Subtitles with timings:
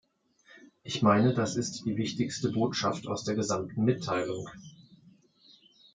[0.81, 4.49] Ich meine, das ist die wichtigste Botschaft aus der gesamten Mitteilung.